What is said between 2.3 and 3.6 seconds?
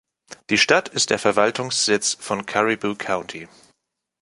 Caribou County.